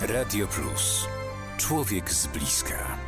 [0.00, 1.06] Radio Plus.
[1.56, 2.98] Człowiek z bliska.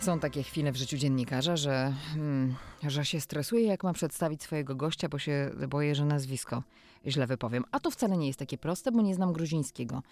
[0.00, 4.74] Są takie chwile w życiu dziennikarza, że, hmm, że się stresuje, jak ma przedstawić swojego
[4.74, 6.62] gościa, bo się boję, że nazwisko
[7.06, 7.64] źle wypowiem.
[7.70, 10.02] A to wcale nie jest takie proste, bo nie znam gruzińskiego.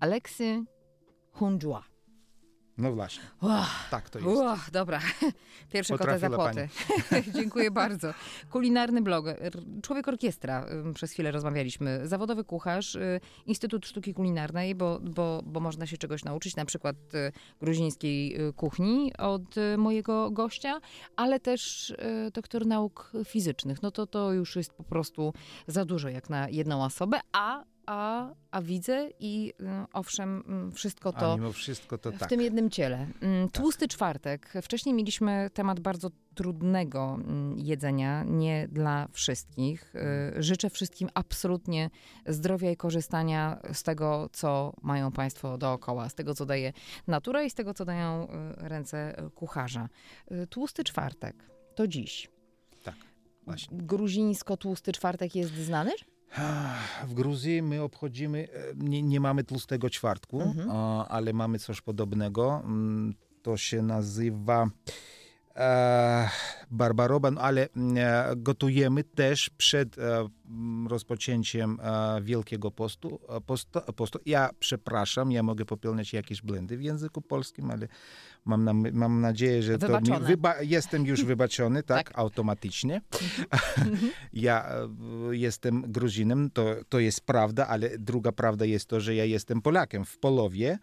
[0.00, 0.64] Aleksy
[1.32, 1.93] Hundżua.
[2.78, 3.22] No właśnie.
[3.90, 4.30] Tak to jest.
[4.30, 5.00] uch, dobra,
[5.72, 6.68] pierwsze kote za Potrafiła płoty.
[7.40, 8.14] Dziękuję bardzo.
[8.50, 9.52] Kulinarny bloger,
[9.82, 15.86] człowiek orkiestra, przez chwilę rozmawialiśmy, zawodowy kucharz, y, Instytut Sztuki Kulinarnej, bo, bo, bo można
[15.86, 20.80] się czegoś nauczyć, na przykład y, gruzińskiej y, kuchni od mojego gościa,
[21.16, 21.94] ale też
[22.32, 23.82] doktor nauk fizycznych.
[23.82, 25.32] No to to już jest po prostu
[25.66, 31.12] za dużo jak na jedną osobę, a, a, a widzę i y, owszem, mm, wszystko
[31.12, 31.32] to...
[31.32, 32.28] A mimo wszystko to W tak.
[32.28, 33.06] tym jednym ciele.
[33.20, 34.52] Mm, Tłusty czwartek.
[34.62, 39.94] Wcześniej mieliśmy temat bardzo trudnego mm, jedzenia, nie dla wszystkich.
[40.36, 41.90] Y, Życzę wszystkim absolutnie
[42.26, 46.72] zdrowia i korzystania z tego, co mają Państwo dookoła, z tego, co daje
[47.06, 48.28] natura i z tego, co dają y,
[48.68, 49.88] ręce kucharza.
[50.50, 52.30] Tłusty czwartek to dziś.
[52.82, 52.96] Tak,
[53.44, 53.78] właśnie.
[53.78, 55.92] Gruzińsko tłusty czwartek jest znany?
[57.06, 60.70] W Gruzji my obchodzimy, e, nie, nie mamy tłustego czwartku, Mhm.
[61.08, 62.62] ale mamy coś podobnego.
[62.64, 64.66] Mm, To się nazywa
[65.56, 66.28] e,
[66.74, 74.18] barbaroba, no ale e, gotujemy też przed e, m, rozpoczęciem e, Wielkiego Postu, postu, postu.
[74.26, 77.88] Ja przepraszam, ja mogę popełniać jakieś błędy w języku polskim, ale
[78.44, 82.18] mam, na, mam nadzieję, że to mi, wyba, jestem już wybaczony, tak, Tak.
[82.18, 83.00] automatycznie.
[84.32, 84.88] Ja e,
[85.36, 90.04] jestem Gruzinem, to, to jest prawda, ale druga prawda jest to, że ja jestem Polakiem
[90.04, 90.78] w Polowie, mm,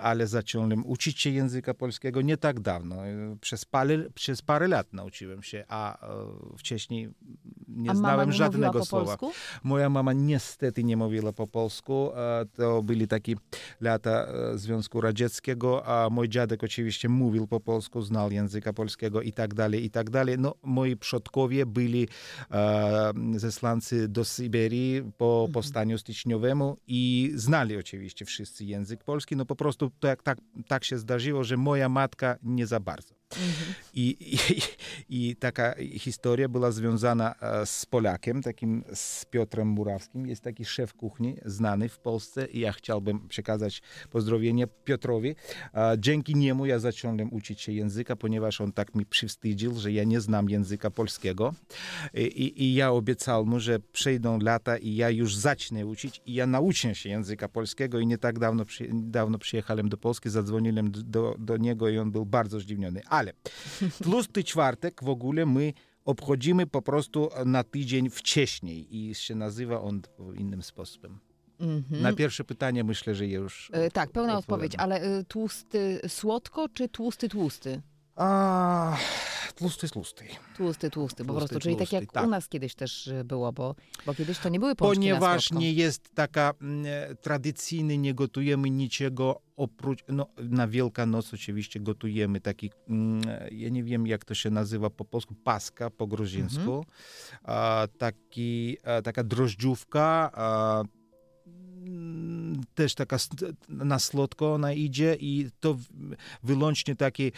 [0.00, 3.06] ale zacząłem uczyć się języka polskiego nie tak dawno.
[3.06, 6.14] E, Przez parę, przez parę lat nauczyłem się, a e,
[6.58, 7.08] wcześniej
[7.68, 9.16] nie A znałem nie żadnego słowa.
[9.16, 9.32] polsku?
[9.64, 12.10] Moja mama niestety nie mówiła po polsku.
[12.14, 13.34] E, To byli takie
[13.80, 19.32] lata e, Związku Radzieckiego, a mój dziadek oczywiście mówił po polsku, znał języka polskiego i
[19.32, 20.36] tak dalej, i tak dalej.
[20.38, 22.08] No, moi przodkowie byli
[23.36, 29.36] zesłańcy do Syberii po powstaniu styczniowemu i znali oczywiście wszyscy język polski.
[29.36, 30.38] No po prostu tak, tak,
[30.68, 33.19] tak się zdarzyło, że moja matka nie za bardzo.
[33.94, 40.26] I, i, I taka historia była związana e, z Polakiem, takim z Piotrem Murawskim.
[40.26, 45.34] Jest taki szef kuchni, znany w Polsce i ja chciałbym przekazać pozdrowienie Piotrowi.
[45.98, 50.20] Dzięki niemu ja zacząłem uczyć się języka, ponieważ on tak mi przywstydził, że ja nie
[50.20, 51.54] znam języka polskiego.
[52.14, 56.46] I, i, ja obiecał mu, że przejdą lata i ja już zacznę uczyć i ja
[56.46, 61.36] nauczę się języka polskiego i nie tak dawno, przy, dawno przyjechałem do Polski, zadzwoniłem do,
[61.38, 63.02] do niego i on był bardzo zdziwiony.
[63.20, 63.32] Ale
[64.02, 65.72] tłusty czwartek w ogóle my
[66.04, 70.02] obchodzimy po prostu na tydzień wcześniej i się nazywa on
[70.38, 71.18] innym sposobem.
[71.90, 73.70] Na pierwsze pytanie myślę, że już...
[73.72, 77.82] E, tak, pełna odpowiedź, ale e, tłusty słodko czy tłusty tłusty?
[78.20, 78.96] A,
[79.54, 80.24] tłusty, tłusty.
[80.56, 81.58] Tłusty, tłusty, po prostu.
[81.60, 82.26] Czyli tak jak tak.
[82.26, 83.74] u nas kiedyś też y, było, bo,
[84.06, 86.84] bo kiedyś to nie były pączki Ponieważ nie jest taka mm,
[87.16, 94.06] tradycyjny, nie gotujemy niczego oprócz, no na Wielkanoc oczywiście gotujemy taki, mm, ja nie wiem
[94.06, 96.84] jak to się nazywa po polsku, paska po gruzińsku,
[97.42, 100.82] a, taki, a, taka drożdżówka, a,
[102.74, 103.16] też taka
[103.68, 105.76] na słodko ona idzie i to
[106.42, 107.30] wyłącznie takie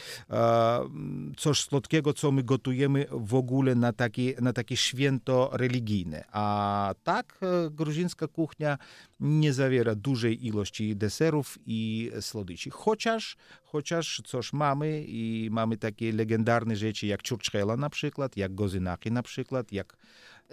[1.37, 6.25] coś słodkiego, co my gotujemy w ogóle na takie, na takie święto religijne.
[6.33, 8.79] A tak e, gruzińska kuchnia
[9.21, 12.71] nie zawiera dużej ilości deserów i słodyczy.
[12.71, 19.13] Chociaż, chociaż coś mamy i mamy takie legendarne rzeczy jak ciurczela na przykład, jak gozynaki
[19.13, 19.97] na przykład, jak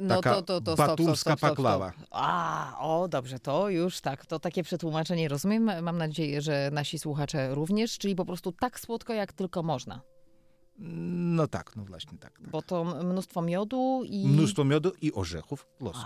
[0.01, 1.93] No taka to, to, to, stop, stop, stop, stop.
[2.11, 5.83] A, o, dobrze, to już tak, to takie przetłumaczenie rozumiem.
[5.83, 10.01] Mam nadzieję, że nasi słuchacze również, czyli po prostu tak słodko, jak tylko można.
[10.79, 12.39] No tak, no właśnie tak.
[12.39, 12.49] tak.
[12.49, 14.27] Bo to mnóstwo miodu i...
[14.27, 16.05] Mnóstwo miodu i orzechów losu.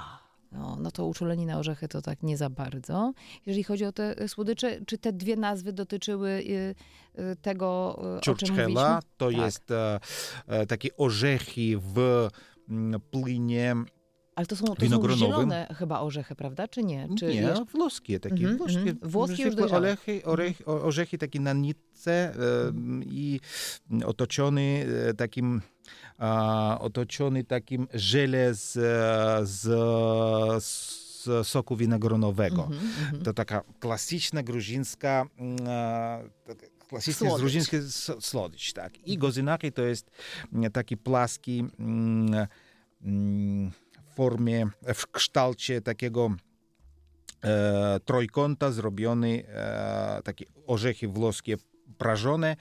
[0.53, 3.13] No, no to uczuleni na orzechy to tak nie za bardzo.
[3.45, 6.75] Jeżeli chodzi o te słodycze, czy te dwie nazwy dotyczyły y,
[7.19, 9.00] y, tego, y, o czym mówiliśmy?
[9.18, 9.38] To Tak.
[9.38, 10.00] jest e,
[10.47, 12.27] e, takie orzechy w
[13.12, 13.75] płynie,
[14.36, 15.27] Ale to są, to są winogronowym.
[15.27, 16.68] zielone chyba orzechy, prawda?
[16.68, 17.07] Czy nie?
[17.19, 18.98] Czy nie, włoskie, takie Mhm, włoskie, mhm.
[19.01, 19.81] Włoskie już dojrzałe.
[19.88, 22.36] orechy, orechy, orzechy takie na nitce e,
[23.06, 23.39] i
[24.06, 25.62] otoczony e, takim
[26.80, 28.71] otoczony takim żele z,
[29.50, 29.62] z,
[30.63, 32.69] z soku winogronowego.
[32.71, 35.57] Mhm, To taka klasyczna gruzińska mm,
[36.94, 37.42] klasyczna Słodycz.
[37.42, 39.07] gruzińska s- słodycz, tak.
[39.07, 40.12] I gozynaki to jest
[40.54, 42.48] mm, taki plaski mm,
[43.01, 43.72] mm,
[44.12, 46.30] w formie, w kształcie takiego
[47.44, 51.57] e, trójkąta zrobiony, e, takie orzechy włoskie
[51.94, 52.56] prażone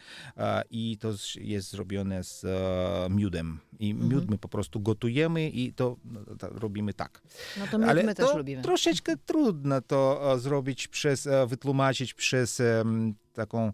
[0.70, 3.58] i to jest zrobione z e, miodem.
[3.78, 7.22] I miód my po prostu gotujemy i to, no, to robimy tak.
[7.58, 8.62] No to my, my też to lubimy.
[8.62, 12.62] troszeczkę trudno to e, zrobić przez, e, wytłumaczyć przez
[13.32, 13.72] taką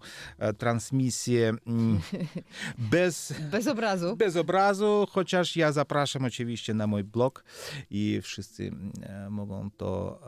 [0.59, 2.01] transmisję mm,
[2.93, 4.17] bez, Bez obrazu.
[4.17, 7.45] bez obrazu, chociaż ja zapraszam oczywiście na mój blog
[7.91, 8.73] i wszyscy
[9.03, 10.21] e, mogą to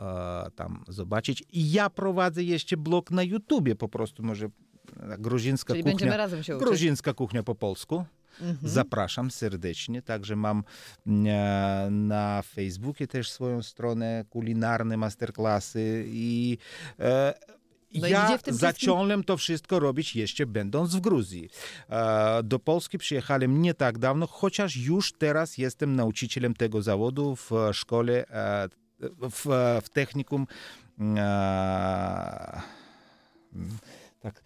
[0.55, 1.43] tam zobaczyć.
[1.51, 4.49] I ja prowadzę jeszcze blog na YouTubie po prostu, może
[5.19, 6.17] gruzińska Czyli kuchnia.
[6.17, 6.67] razem się uczyć.
[6.67, 8.05] Gruzińska kuchnia po polsku.
[8.41, 8.57] Mhm.
[8.69, 10.01] Zapraszam serdecznie.
[10.01, 10.63] Także mam
[11.07, 16.57] e, na Facebookie też swoją stronę, kulinarne masterclassy i
[16.99, 17.33] e,
[17.95, 21.49] No ja zacząłem to wszystko robić jeszcze będąc w Gruzji.
[21.89, 27.51] E, Do Polski przyjechałem nie tak dawno, chociaż już teraz jestem nauczycielem tego zawodu w
[27.73, 28.69] szkole, e,
[29.29, 29.45] w,
[29.83, 30.47] w technikum
[34.21, 34.43] tak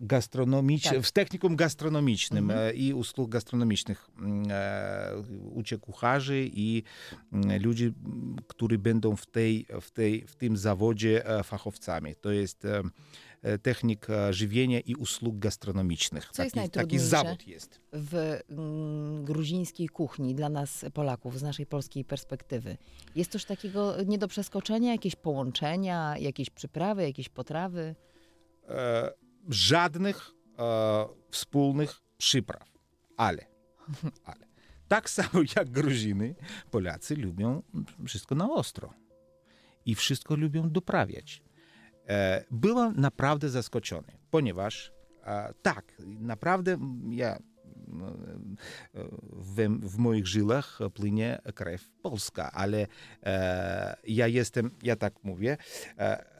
[0.00, 1.04] gastronomicznym, Tak.
[1.04, 4.10] w technikum gastronomicznym e, i usług gastronomicznych.
[4.18, 5.22] Mm, e,
[5.54, 6.82] Uczę kucharzy i
[7.32, 7.92] mm, ludzi,
[8.46, 12.14] którzy będą w, tej, w, tej, w tym zawodzie e, fachowcami.
[12.14, 12.66] To jest
[13.62, 16.28] technik e, żywienia i usług gastronomicznych.
[16.32, 17.80] Co jest taki, taki zawód jest.
[17.92, 22.76] w mm, gruzińskiej kuchni dla nas Polaków, z naszej polskiej perspektywy.
[23.16, 27.94] Jest coś takiego nie do przeskoczenia, jakieś połączenia, jakieś przyprawy, jakieś potrawy?
[28.68, 29.12] e,
[29.48, 32.68] żadnych e, wspólnych przypraw.
[33.16, 33.46] Ale,
[34.24, 34.46] ale
[34.88, 36.34] tak samo jak Gruziny,
[36.70, 37.62] Polacy lubią
[38.06, 38.94] wszystko na ostro.
[39.86, 41.42] I wszystko lubią doprawiać.
[42.08, 44.92] E, byłem naprawdę zaskoczony, ponieważ
[45.24, 46.78] e, tak, naprawdę
[47.10, 47.38] ja
[47.88, 48.12] no,
[49.32, 52.86] w, w moich żyłach płynie krew polska, ale
[53.22, 55.56] e, ja jestem, ja tak mówię,
[55.98, 56.36] e,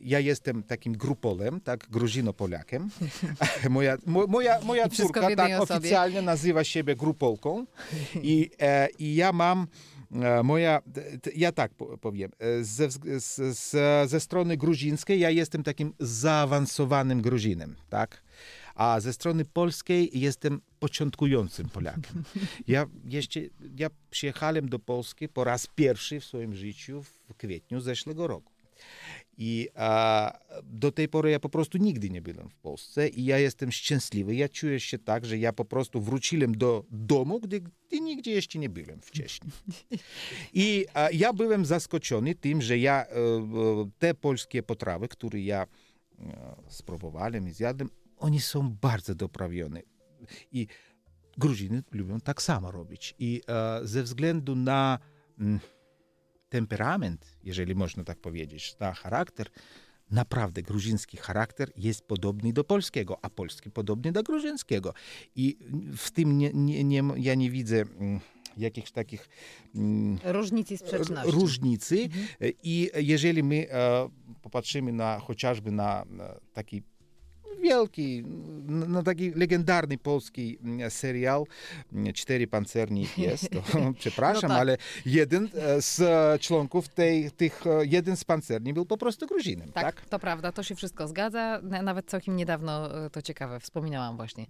[0.00, 2.88] ja jestem takim grupolem, tak, gruzino-polakiem.
[3.70, 7.66] Moja, mo, moja, moja córka tak oficjalnie nazywa siebie grupolką
[8.22, 9.66] i, e, i ja mam
[10.44, 15.20] moja, t- t- ja tak po- powiem, e, ze, wzg- z, z, ze strony gruzińskiej
[15.20, 18.22] ja jestem takim zaawansowanym Gruzinem, tak?
[18.74, 22.22] A ze strony polskiej jestem początkującym Polakiem.
[22.68, 23.40] Ja jeszcze,
[23.78, 28.52] ja przyjechałem do Polski po raz pierwszy w swoim życiu w kwietniu zeszłego roku.
[29.42, 30.32] I a,
[30.64, 34.34] do tej pory ja po prostu nigdy nie byłem w Polsce i ja jestem szczęśliwy.
[34.34, 38.58] Ja czuję się tak, że ja po prostu wróciłem do domu, gdy, gdy nigdzie jeszcze
[38.58, 39.52] nie byłem wcześniej.
[40.54, 45.62] I a, ja byłem zaskoczony tym, że ja e, e, te polskie potrawy, które ja
[45.62, 45.66] e,
[46.68, 49.82] spróbowałem i zjadłem, one są bardzo doprawione.
[50.52, 50.66] I
[51.38, 53.14] Gruziny lubią tak samo robić.
[53.18, 53.42] I
[53.82, 54.98] ze względu na
[55.38, 55.60] mm,
[56.50, 59.46] temperament, jeżeli można tak powiedzieć, na charakter,
[60.10, 64.94] naprawdę gruziński charakter jest podobny do polskiego, a polski podobny do gruzińskiego.
[65.36, 65.58] I
[65.96, 68.20] w tym nie, nie, nie, ja nie widzę mm,
[68.56, 69.28] jakichś takich
[69.74, 71.30] mm, Różnic i sprzeczności.
[71.30, 72.08] różnicy.
[72.62, 74.08] I jeżeli my e,
[74.42, 76.04] popatrzymy na chociażby na
[76.52, 76.82] taki
[77.62, 78.24] wielki,
[78.68, 81.44] na taki legendarny polski mm, serial
[82.14, 83.62] Cztery pancerni jest, to
[83.98, 84.60] przepraszam, No tak.
[84.60, 84.76] ale
[85.06, 89.72] jeden e, z e, członków tej, tych, e, jeden z pancerni był po prostu Gruzinem,
[89.72, 90.00] Tak, tak?
[90.08, 91.60] to prawda, to się wszystko zgadza.
[91.62, 94.46] Na- Nawet całkiem niedawno, to ciekawe, wspominałam właśnie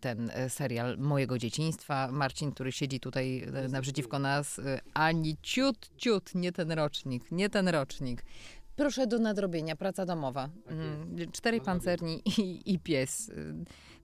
[0.00, 2.08] ten serial mojego dzieciństwa.
[2.12, 4.60] Marcin, który siedzi tutaj naprzeciwko nas,
[4.94, 8.22] ani ciut, ciut, nie ten rocznik, nie ten rocznik.
[8.76, 10.48] Proszę do nadrobienia, praca domowa.
[10.66, 13.28] Mm, Cztery pancerni i, i pies.
[13.28, 13.54] Y,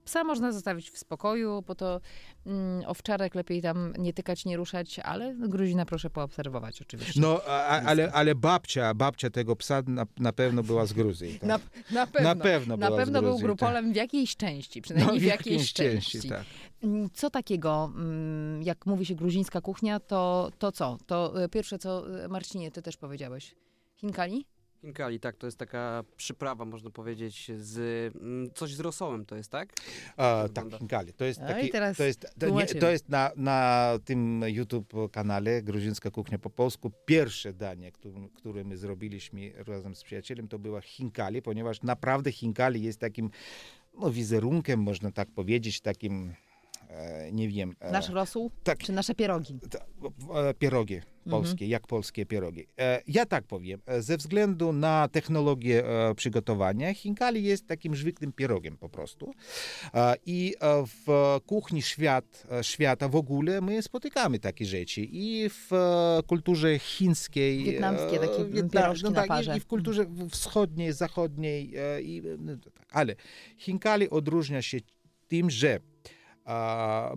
[0.05, 2.01] Psa można zostawić w spokoju, bo to
[2.45, 7.21] mm, owczarek lepiej tam nie tykać, nie ruszać, ale Gruzina proszę poobserwować oczywiście.
[7.21, 11.39] No, a, a- ale, ale babcia, babcia tego psa na, na pewno była z Gruzji.
[11.39, 11.49] Tak?
[11.49, 11.59] Na,
[11.91, 15.23] na pewno, Na pewno na pewno był Gruzji, grupolem w jakiejś części, No, przynajmniej w
[15.23, 16.11] w jakiejś jakiejś części.
[16.11, 16.43] części, tak.
[16.83, 20.97] Mm, Co takiego, mm, jak mówi się gruzińska kuchnia, to, to co?
[21.05, 23.55] To e, pierwsze, co e, Marcinie, ty też powiedziałeś.
[23.95, 24.45] Hinkali?
[24.83, 27.77] Hinkali, tak, to jest taka przyprawa, można powiedzieć, z
[28.15, 29.73] mm, coś z rosołem to jest, tak?
[29.73, 29.83] To
[30.15, 30.77] tak, wygląda.
[30.77, 31.13] Hinkali.
[31.13, 34.93] To jest, i taki, teraz to jest, to, nie, to jest na, na tym YouTube
[35.11, 36.91] kanale Gruzińska Kuchnia po polsku.
[37.05, 42.83] Pierwsze danie, które, które my zrobiliśmy razem z przyjacielem, to była Hinkali, ponieważ naprawdę Hinkali
[42.83, 43.29] jest takim
[43.99, 46.35] no, wizerunkiem, można tak powiedzieć, takim e,
[47.31, 47.75] nie wiem.
[47.79, 48.77] e, Nasz rosół tak.
[48.79, 49.59] czy nasze pierogi?
[50.35, 52.67] E, pierogi polskie, jak polskie pierogi.
[52.79, 58.33] E, Ja tak powiem, e, ze względu na technologię e, przygotowania, chinkali jest takim zwykłym
[58.33, 59.33] pierogiem po prostu.
[59.93, 65.01] E, I e, w kuchni świat, e, świata w ogóle my spotykamy takie rzeczy.
[65.11, 67.63] I w e, kulturze chińskiej.
[67.63, 69.57] Wietnamskie e, takie Wietnam- na tak, i-.
[69.57, 71.73] I w kulturze wschodniej, zachodniej.
[71.77, 72.87] e, I, no, tak.
[72.91, 73.15] Ale
[73.57, 74.77] chinkali odróżnia się
[75.27, 75.79] tym, że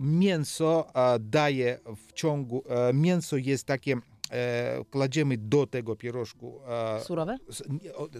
[0.01, 3.95] mięso daje w ciągu, a, mięso jest takie,
[4.31, 6.59] e, kładziemy do tego pierożku.
[7.03, 7.37] Surowe?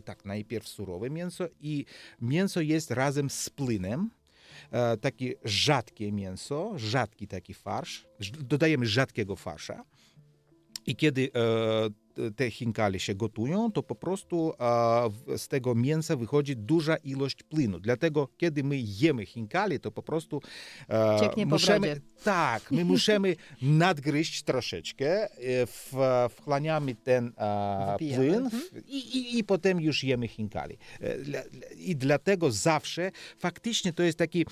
[0.05, 1.85] tak, najpierw surowe mięso i
[2.21, 4.09] mięso jest razem z płynem.
[4.71, 8.07] E, takie rzadkie mięso, rzadki taki farsz.
[8.39, 9.83] Dodajemy rzadkiego farsza.
[10.85, 14.53] I kiedy e, te chinkali się gotują, to po prostu
[15.37, 17.79] z tego mięsa wychodzi duża ilość płynu.
[17.79, 20.41] Dlatego, kiedy my jemy chinkali, to po prostu
[20.89, 25.93] e, Cieknie musimy, tak, my musimy nadgryźć troszeczkę, e, w,
[26.29, 28.63] wchłaniamy ten e, plyn Mhm.
[28.87, 30.77] i, i, i potem już jemy chinkali.
[31.77, 34.45] I dlatego zawsze faktycznie to jest taki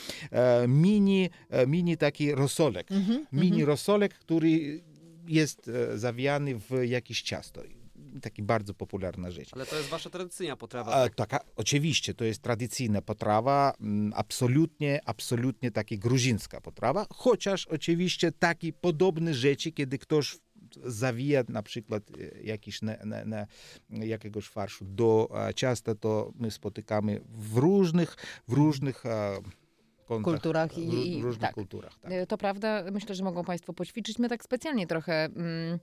[0.67, 1.29] mini,
[1.67, 2.91] mini taki rosolek.
[2.91, 4.81] Mhm, Mini rosolek, który
[5.27, 7.61] jest e, zawijany w jakieś ciasto.
[8.21, 9.49] Taki bardzo popularna rzecz.
[9.53, 10.91] Ale to jest wasza tradycyjna potrawa.
[10.91, 11.15] Tak?
[11.15, 18.73] taka, oczywiście, to jest tradycyjna potrawa, mm, absolutnie, absolutnie taka gruzińska potrawa, chociaż oczywiście takie
[18.73, 20.37] podobne rzeczy, kiedy ktoś
[20.83, 23.45] zawija na przykład e, jakiś na, na, na
[23.89, 28.15] jakiegoś farszu do e, ciasta, to my spotykamy w różnych,
[28.47, 29.03] w różnych
[30.05, 31.53] kątach, Kulturach i- i- różnych tak.
[31.55, 31.99] kulturach.
[31.99, 32.11] Tak.
[32.11, 34.19] E, To prawda, myślę, że mogą Państwo poćwiczyć.
[34.19, 35.79] My tak specjalnie trochę mm,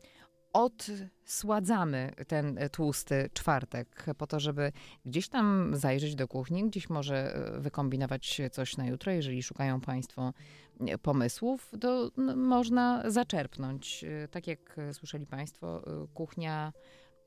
[0.52, 4.72] odsładzamy ten tłusty czwartek, po to, żeby
[5.04, 9.12] gdzieś tam zajrzeć do kuchni, gdzieś może e, wykombinować coś na jutro.
[9.12, 10.32] Jeżeli szukają Państwo
[10.80, 14.04] e, pomysłów, to można zaczerpnąć.
[14.30, 15.82] Tak jak słyszeli Państwo,
[16.14, 16.72] kuchnia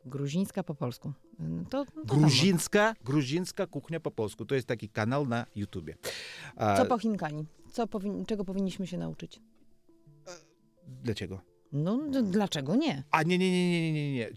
[0.06, 1.14] gruzińska po polsku.
[1.40, 4.46] E, To, to tam- Gruzińska, gruzińska kuchnia po polsku.
[4.46, 5.96] To jest taki kanał na YouTubie.
[6.56, 7.46] A, Co po Chinkani?
[7.72, 9.42] Co powin- czego powinniśmy się nauczyć?
[11.04, 11.40] Dlaczego?
[11.76, 13.04] No, dlaczego nie?
[13.12, 14.30] A nie, nie, nie, nie, nie, nie, nie.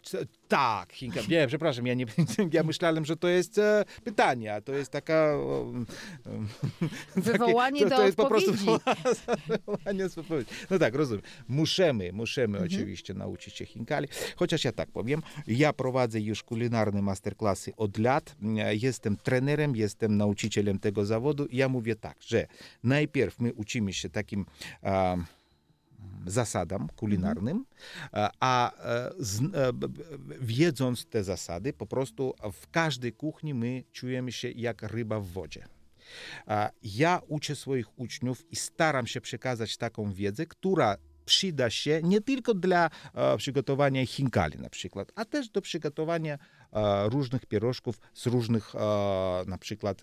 [0.48, 1.20] Tak, Chinka.
[1.28, 2.06] Nie, przepraszam, ja nie
[2.52, 5.36] ja myślałem, że to jest e, pytanie, a to jest taka...
[5.36, 5.86] um,
[6.26, 6.48] um,
[7.16, 8.84] Wywołanie to, do to jest po prostu odpowiedzi.
[9.48, 10.50] wywołanie odpowiedzi.
[10.70, 11.22] No tak, rozumiem.
[11.48, 12.64] Musimy, musimy Mhm.
[12.66, 14.08] oczywiście nauczyć się Chinkali.
[14.36, 18.36] Chociaż ja tak powiem, ja prowadzę już kulinarne masterclassy od lat.
[18.70, 21.46] Jestem trenerem, jestem nauczycielem tego zawodu.
[21.52, 22.46] Ja mówię tak, że
[22.82, 24.46] najpierw my uczymy się takim...
[26.26, 27.64] zasadom kulinarnym,
[28.40, 29.40] a- e, z,
[30.40, 35.64] wiedząc te zasady, po prostu w każdej kuchni my czujemy się jak ryba w wodzie.
[36.82, 42.54] Ja uczę swoich uczniów i staram się przekazać taką wiedzę, która przyda się nie tylko
[42.54, 46.38] dla e, przygotowania chinkali na przykład, a też do przygotowania
[46.72, 48.74] e, różnych pierożków z różnych
[49.46, 50.00] na przykład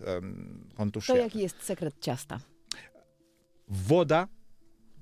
[0.74, 2.40] kątów To jaki jest sekret ciasta?
[3.68, 4.28] Woda,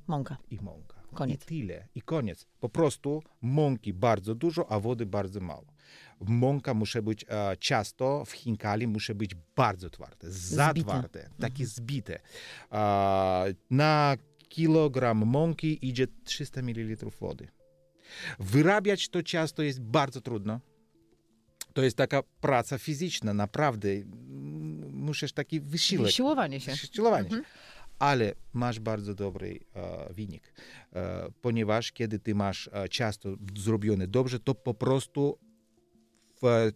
[0.07, 0.37] Mąka.
[0.51, 0.94] i mąka.
[1.15, 1.43] Koniec.
[1.43, 1.89] I tyle.
[1.95, 2.47] I koniec.
[2.61, 5.65] Po prostu mąki bardzo dużo, a wody bardzo mało.
[6.21, 10.87] Mąka musi być, e, ciasto w chinkali musi być bardzo twarde, za Zbite.
[10.87, 12.21] twarde, takie zbite.
[12.73, 14.17] E, na
[14.49, 17.49] kilogram mąki idzie 300 ml wody.
[18.39, 20.61] Wyrabiać to ciasto jest bardzo trudno.
[21.73, 23.89] To jest taka praca fizyczna, naprawdę.
[24.93, 26.13] Musisz taki wysiłek.
[26.13, 26.77] Siłowanie się.
[26.77, 27.37] Siłowanie się.
[27.37, 27.45] Mhm.
[28.05, 30.55] Ale masz bardzo dobry e, wynik,
[30.93, 35.39] e, ponieważ kiedy ty masz e, ciasto zrobione dobrze, to po prostu
[36.43, 36.71] w,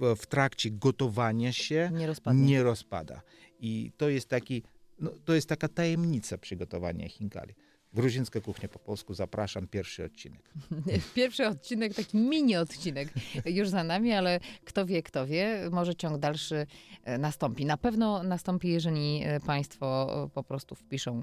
[0.00, 2.06] w, w trakcie gotowania się Nie
[2.46, 3.22] nie rozpada.
[3.60, 4.62] I to jest taki,
[4.98, 7.54] no, to jest taka tajemnica przygotowania chinkali.
[7.94, 10.40] Gruzińska kuchnia po polsku, zapraszam, pierwszy odcinek.
[11.14, 13.08] Pierwszy odcinek, taki mini odcinek
[13.46, 16.66] już za nami, ale kto wie, kto wie, może ciąg dalszy
[17.04, 17.66] e, nastąpi.
[17.66, 21.22] Na pewno nastąpi, jeżeli e, państwo e, po prostu wpiszą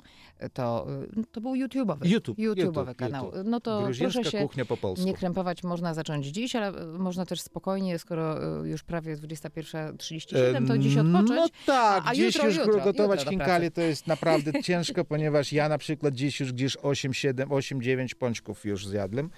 [0.54, 0.88] to.
[1.32, 2.08] To był YouTube'owy.
[2.08, 3.26] YouTube, YouTube'owy YouTube, kanał.
[3.26, 3.42] YouTube.
[3.46, 5.06] No to Gruzińska proszę się kuchnia po polsku.
[5.06, 10.98] nie krępować, można zacząć dziś, ale można też spokojnie, skoro już prawie 21.37, to dziś
[10.98, 11.30] odpocząć.
[11.30, 15.54] No tak, a dziś jutro, już jutro, gotować jutro chinkali to jest naprawdę ciężko, ponieważ
[15.54, 19.30] ja na przykład dziś już gdzieś 8, 7, 8, 9 pączków już zjadłem.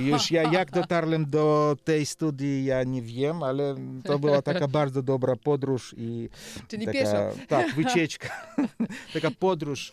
[0.00, 4.68] I już ja jak dotarłem do tej studii, ja nie wiem, ale to była taka
[4.78, 6.28] bardzo dobra podróż i
[6.68, 7.30] Czyli taka, pieszo.
[7.48, 8.56] Tak, wycieczka.
[9.12, 9.92] taka podróż.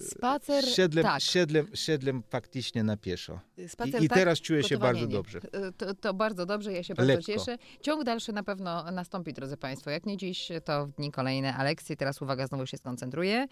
[0.00, 1.22] Spacer, Siedlem, tak.
[1.22, 3.40] siedlem, siedlem faktycznie na pieszo.
[3.68, 5.40] Spacer, I, i tak, teraz czuję się bardzo dobrze.
[5.52, 7.26] E, To, to bardzo dobrze, ja się bardzo Lekko.
[7.26, 7.58] cieszę.
[7.80, 9.90] Ciąg dalszy na pewno nastąpi, drodzy Państwo.
[9.90, 11.54] Jak nie dziś, to w dni kolejne.
[11.54, 13.46] A lekcje, teraz uwaga, znowu się skoncentruję.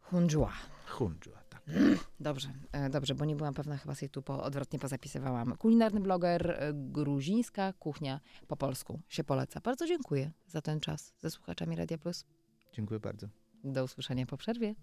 [0.00, 0.52] Hunjua.
[0.88, 1.62] Hunjua, tak.
[2.20, 5.56] Dobrze, e, dobrze, bo nie byłam pewna, chyba sobie tu po, odwrotnie pozapisywałam.
[5.56, 9.60] Kulinarny bloger, e, gruzińska kuchnia po polsku się poleca.
[9.60, 12.24] Bardzo dziękuję za ten czas ze słuchaczami Radia Plus.
[12.72, 13.28] Dziękuję bardzo.
[13.64, 14.74] Do usłyszenia po przerwie.